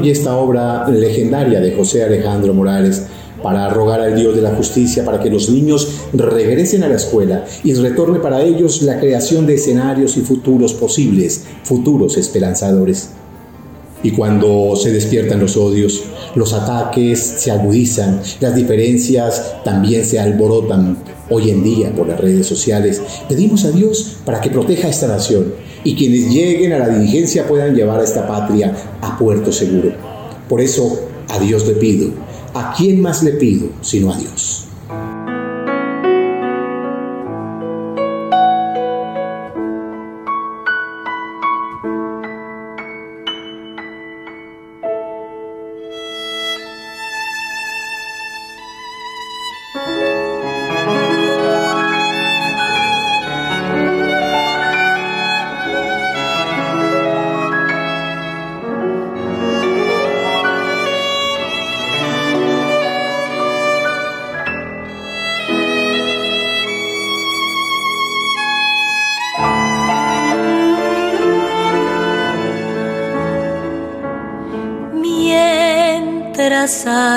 [0.00, 3.02] concluye esta obra legendaria de José Alejandro Morales
[3.42, 7.44] para rogar al Dios de la justicia para que los niños regresen a la escuela
[7.62, 13.10] y retorne para ellos la creación de escenarios y futuros posibles, futuros esperanzadores.
[14.02, 16.02] Y cuando se despiertan los odios,
[16.34, 20.96] los ataques se agudizan, las diferencias también se alborotan.
[21.28, 25.06] Hoy en día, por las redes sociales, pedimos a Dios para que proteja a esta
[25.06, 25.52] nación,
[25.84, 29.92] y quienes lleguen a la diligencia puedan llevar a esta patria a puerto seguro.
[30.48, 32.10] Por eso, a Dios le pido.
[32.54, 34.69] ¿A quién más le pido sino a Dios?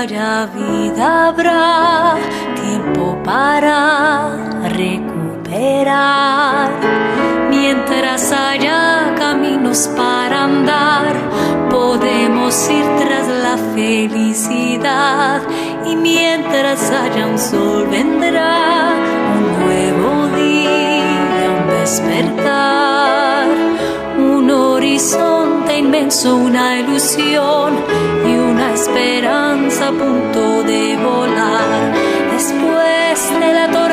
[0.03, 2.15] Haya vida habrá
[2.61, 4.35] tiempo para
[4.67, 6.69] recuperar.
[7.49, 11.15] Mientras haya caminos para andar,
[11.69, 15.41] podemos ir tras la felicidad.
[15.85, 18.95] Y mientras haya un sol vendrá
[19.37, 23.47] un nuevo día, un despertar,
[24.17, 27.71] un horizonte inmenso, una ilusión
[28.83, 31.93] esperanza a punto de volar.
[32.33, 33.92] Después de la tormenta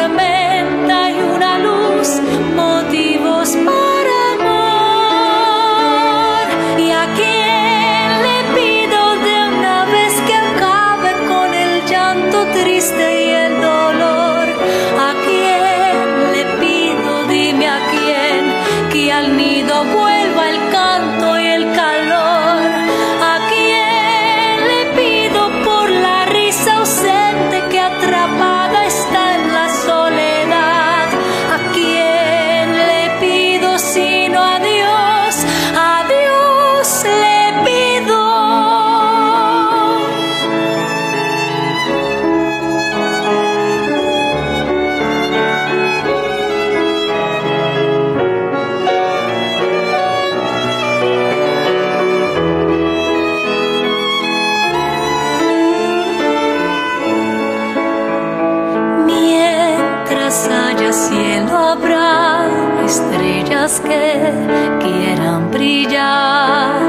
[64.83, 66.81] quieran brillar.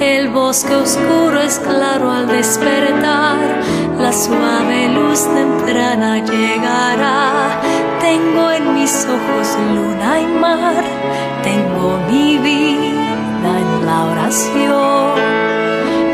[0.00, 3.38] El bosque oscuro es claro al despertar,
[3.98, 7.60] la suave luz temprana llegará.
[8.00, 10.84] Tengo en mis ojos luna y mar,
[11.42, 15.18] tengo mi vida en la oración.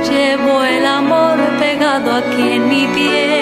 [0.08, 3.33] Llevo el amor pegado aquí en mi piel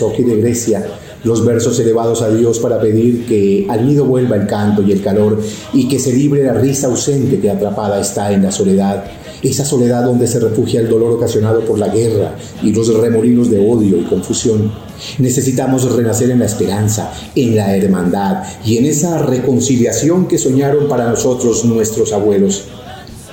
[0.00, 0.86] Tormesoki de Grecia,
[1.24, 5.02] los versos elevados a Dios para pedir que al nido vuelva el canto y el
[5.02, 5.38] calor
[5.72, 9.04] y que se libre la risa ausente que atrapada está en la soledad,
[9.42, 13.58] esa soledad donde se refugia el dolor ocasionado por la guerra y los remolinos de
[13.58, 14.72] odio y confusión.
[15.18, 21.08] Necesitamos renacer en la esperanza, en la hermandad y en esa reconciliación que soñaron para
[21.08, 22.64] nosotros nuestros abuelos.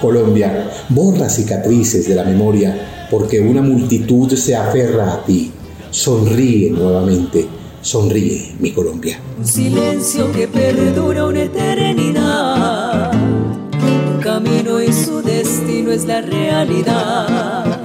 [0.01, 5.51] Colombia, borra cicatrices de la memoria porque una multitud se aferra a ti.
[5.97, 7.47] Sonríe nuevamente,
[7.81, 9.19] sonríe mi Colombia.
[9.35, 13.11] Un silencio que perdura una eternidad.
[13.13, 17.81] Un camino y su destino es la realidad.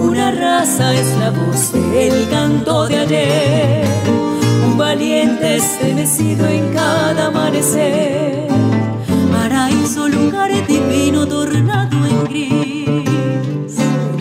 [0.00, 3.84] Una raza es la voz del canto de ayer.
[4.64, 8.46] Un valiente estremecido en cada amanecer
[9.32, 12.67] paraíso, lugar divino tornado en gris.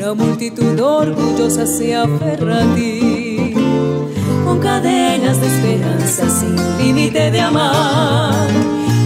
[0.07, 3.53] Una multitud orgullosa se aferra a ti,
[4.45, 8.47] con cadenas de esperanza sin límite de amar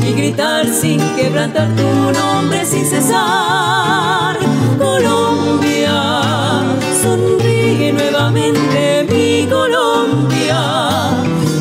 [0.08, 1.82] y gritar sin quebrantar tu
[2.20, 4.38] nombre sin cesar.
[4.78, 6.62] Colombia,
[7.02, 10.60] sonríe nuevamente mi Colombia,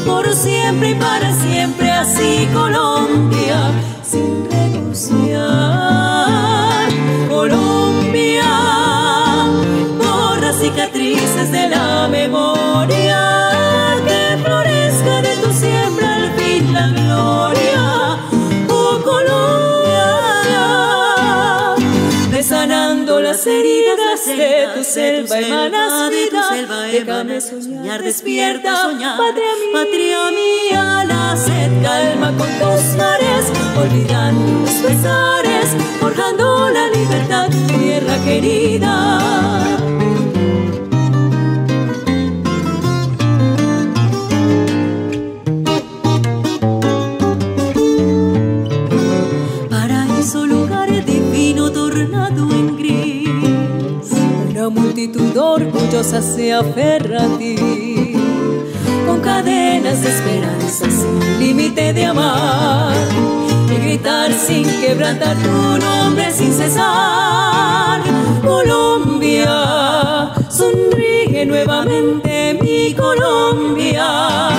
[0.05, 3.71] por siempre y para siempre así Colombia
[4.03, 5.70] sin renunciar.
[23.41, 31.37] Las heridas de tu selva emanas vida, déjame soñar despierta, patria mía, patria mía, la
[31.37, 39.19] sed calma con tus mares, olvidando los pesares, forjando la libertad, tierra querida.
[49.71, 53.00] Paraíso, lugar divino tornado en gris,
[55.01, 57.57] multitud orgullosa se aferra a ti
[59.07, 62.95] con cadenas de esperanza sin límite de amar
[63.71, 68.03] y gritar sin quebrantar tu nombre sin cesar.
[68.45, 74.51] Colombia, sonríe nuevamente mi Colombia,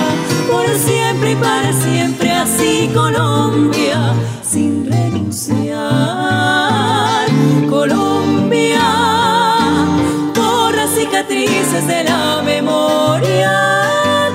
[0.50, 4.12] por siempre y para siempre así Colombia,
[4.42, 6.32] sin renunciar.
[7.70, 9.01] Colombia,
[11.22, 13.52] cicatrices de la memoria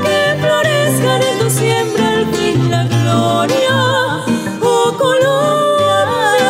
[0.03, 4.23] que florezcan en tu siembra al fin la gloria.
[4.61, 6.45] Oh Colombia,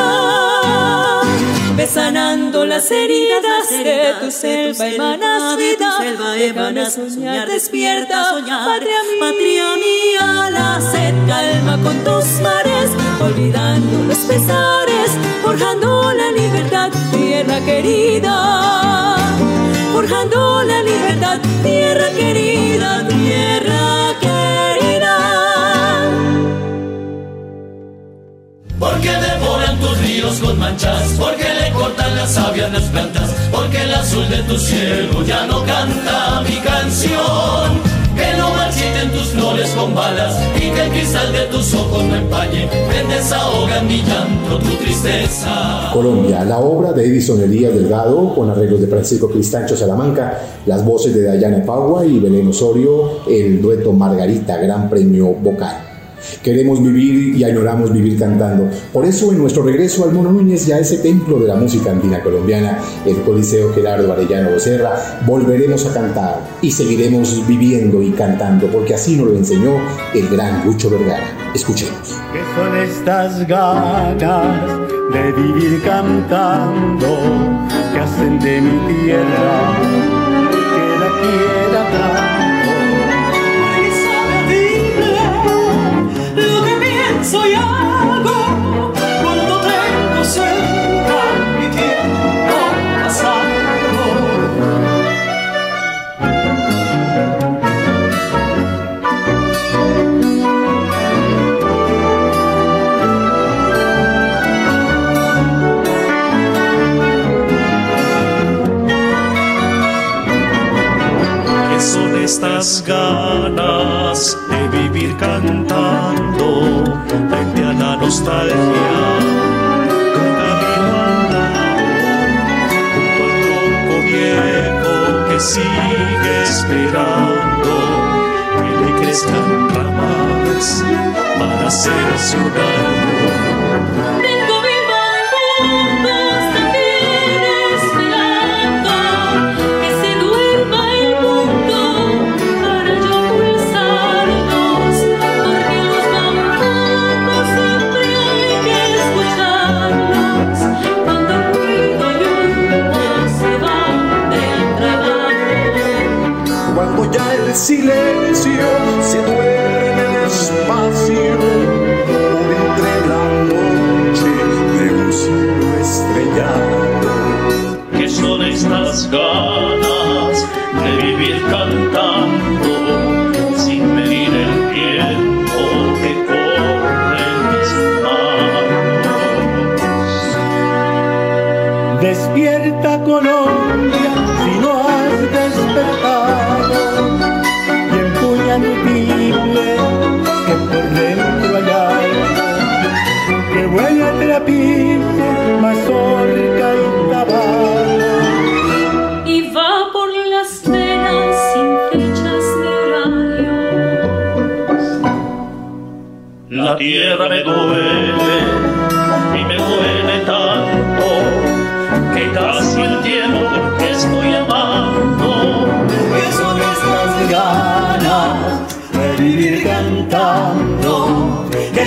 [1.75, 5.99] ve sanando las heridas de tu selva, emanas vida,
[6.35, 14.19] déjame soñar despierta, patria mía, patria mía, la sed calma con tus mares, olvidando los
[14.19, 15.11] pesares,
[15.43, 18.97] forjando la libertad, tierra querida
[19.97, 25.15] forjando la libertad, tierra querida, tierra querida.
[28.77, 33.93] Porque devoran tus ríos con manchas, porque le cortan las sabias las plantas, porque el
[33.95, 37.96] azul de tu cielo ya no canta mi canción.
[39.33, 44.57] Flores con balas y que el cristal de tus ojos no empañe, ven desahoga llanto,
[44.59, 45.89] tu tristeza.
[45.93, 51.13] Colombia, la obra de Edison Elías Delgado, con arreglos de Francisco Cristancho Salamanca, las voces
[51.13, 55.86] de Dayana Pagua y Belén Osorio, el dueto Margarita, gran premio vocal.
[56.43, 58.69] Queremos vivir y añoramos vivir cantando.
[58.93, 62.21] Por eso, en nuestro regreso al Mono Núñez, ya ese templo de la música andina
[62.21, 68.95] colombiana, el Coliseo Gerardo Arellano Becerra, volveremos a cantar y seguiremos viviendo y cantando, porque
[68.95, 69.75] así nos lo enseñó
[70.13, 71.51] el gran Lucho Vergara.
[71.53, 72.15] Escuchemos.
[72.33, 74.17] ¿Qué son estas ganas
[75.13, 77.07] de vivir cantando
[77.93, 79.77] que hacen de mi tierra
[80.51, 82.36] que la quiera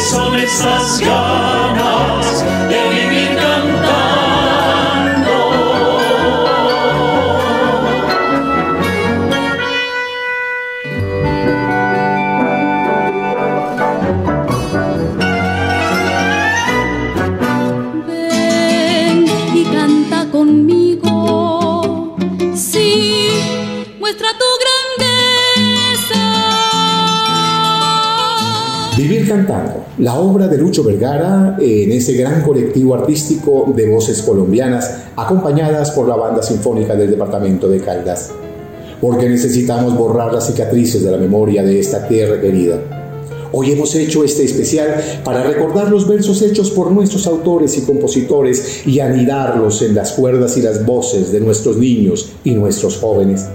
[0.01, 2.44] son esas ganas
[29.31, 35.93] cantando, la obra de Lucho Vergara en ese gran colectivo artístico de voces colombianas acompañadas
[35.93, 38.33] por la banda sinfónica del departamento de Caldas.
[39.01, 42.81] Porque necesitamos borrar las cicatrices de la memoria de esta tierra querida.
[43.53, 48.85] Hoy hemos hecho este especial para recordar los versos hechos por nuestros autores y compositores
[48.85, 53.47] y anidarlos en las cuerdas y las voces de nuestros niños y nuestros jóvenes.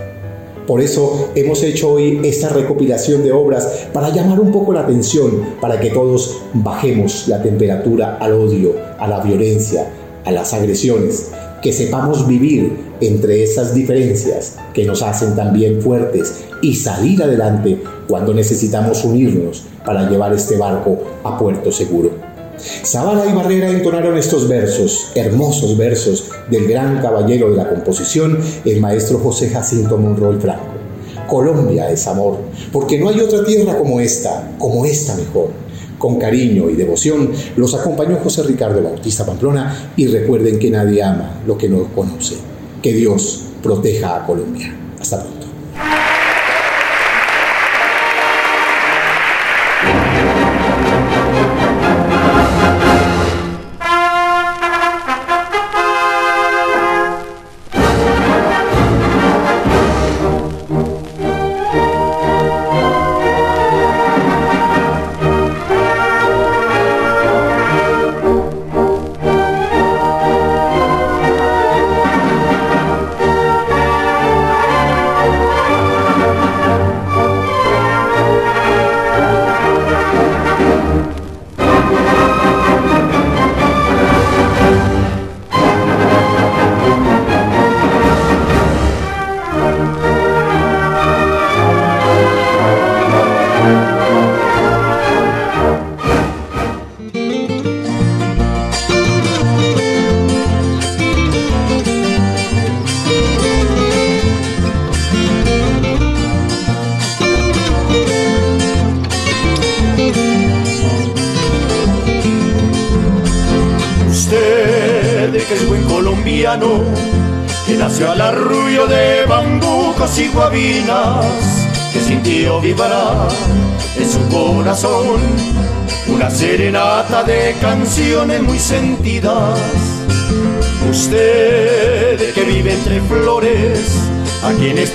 [0.68, 5.55] Por eso hemos hecho hoy esta recopilación de obras para llamar un poco la atención,
[5.61, 9.88] para que todos bajemos la temperatura al odio, a la violencia,
[10.24, 11.30] a las agresiones,
[11.61, 18.34] que sepamos vivir entre esas diferencias que nos hacen también fuertes y salir adelante cuando
[18.34, 22.24] necesitamos unirnos para llevar este barco a puerto seguro.
[22.58, 28.80] Zavala y Barrera entonaron estos versos, hermosos versos del gran caballero de la composición, el
[28.80, 30.76] maestro José Jacinto Monroy Franco.
[31.28, 32.38] Colombia es amor,
[32.72, 35.49] porque no hay otra tierra como esta, como esta mejor.
[35.97, 41.41] Con cariño y devoción los acompañó José Ricardo Bautista Pamplona y recuerden que nadie ama
[41.47, 42.36] lo que no conoce.
[42.82, 44.76] Que Dios proteja a Colombia.
[44.99, 45.34] Hasta pronto.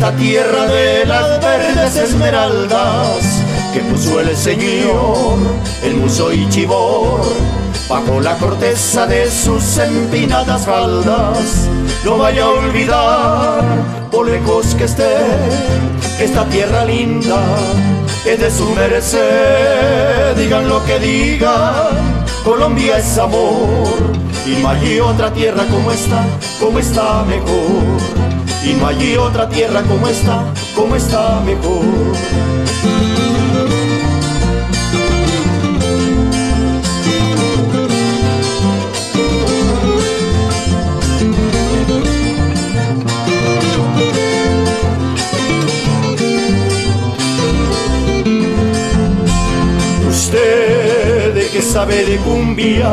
[0.01, 3.43] Esta tierra de las verdes esmeraldas,
[3.75, 5.37] que puso el Señor,
[5.83, 7.21] el muso y chivor,
[7.87, 11.69] bajo la corteza de sus empinadas faldas.
[12.03, 13.63] No vaya a olvidar,
[14.11, 15.17] por lejos que esté,
[16.19, 17.43] esta tierra linda
[18.25, 20.35] es de su merced.
[20.35, 23.87] Digan lo que digan, Colombia es amor.
[24.47, 26.25] Y no otra tierra como esta,
[26.59, 28.20] como está mejor.
[28.65, 30.45] Y no hay otra tierra como esta,
[30.75, 31.85] como está mejor.
[50.09, 52.93] Usted que sabe de cumbia,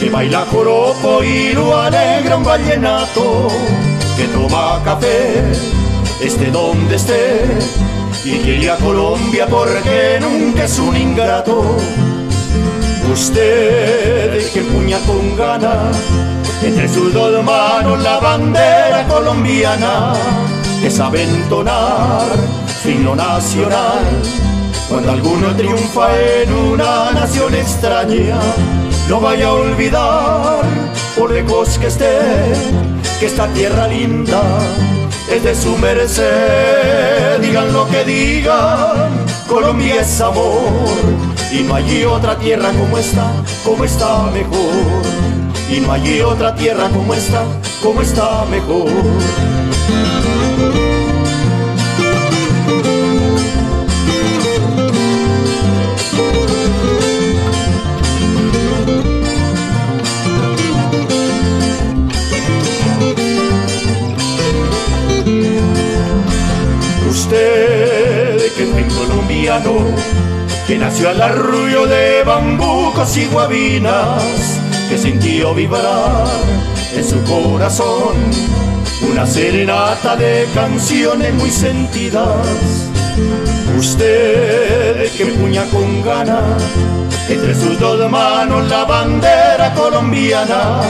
[0.00, 3.48] que baila joropo y lo alegra un vallenato,
[4.16, 5.44] que toma café,
[6.20, 7.44] esté donde esté,
[8.24, 11.76] y quiere a Colombia porque nunca es un ingrato.
[13.12, 15.90] Usted que puña con gana,
[16.62, 20.14] entre sus dos manos la bandera colombiana,
[20.80, 22.22] que sabe entonar
[22.82, 24.04] su himno nacional
[24.88, 28.38] cuando alguno triunfa en una nación extraña,
[29.08, 30.62] no vaya a olvidar,
[31.16, 32.20] por lejos que esté,
[33.18, 34.42] que esta tierra linda
[35.30, 37.40] es de su merced.
[37.40, 39.10] Digan lo que digan,
[39.48, 40.72] Colombia es amor,
[41.52, 43.30] y no hay otra tierra como esta,
[43.64, 45.02] como está mejor.
[45.70, 47.42] Y no hay otra tierra como esta,
[47.82, 48.90] como está mejor.
[70.66, 74.22] Que nació al arrullo de bambucos y guabinas,
[74.88, 76.26] que sintió vibrar
[76.94, 78.16] en su corazón
[79.10, 82.90] una serenata de canciones muy sentidas.
[83.78, 86.40] Usted que puña con gana
[87.28, 90.80] entre sus dos manos la bandera colombiana,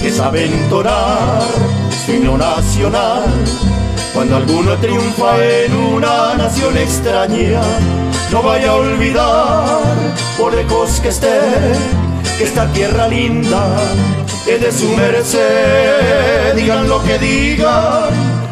[0.00, 1.42] que sabe entonar
[2.04, 3.24] su himno nacional
[4.16, 7.60] cuando alguno triunfa en una nación extraña,
[8.32, 9.82] no vaya a olvidar,
[10.38, 11.38] por lejos que esté,
[12.38, 13.76] que esta tierra linda
[14.46, 16.54] es de su merced.
[16.56, 18.08] Digan lo que digan,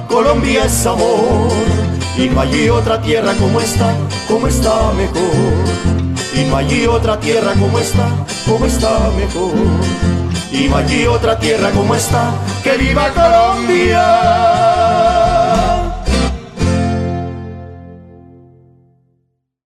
[0.07, 1.49] Colombia es amor.
[2.19, 3.95] Y no hay otra tierra como esta,
[4.29, 5.25] como está mejor.
[6.35, 8.07] Y no hay otra tierra como esta,
[8.47, 9.55] como está mejor.
[10.53, 14.74] Y no hay otra tierra como esta, que viva Colombia.